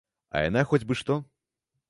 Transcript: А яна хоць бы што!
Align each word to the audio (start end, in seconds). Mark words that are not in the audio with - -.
А 0.37 0.41
яна 0.49 0.63
хоць 0.71 0.81
бы 0.91 0.99
што! 1.03 1.19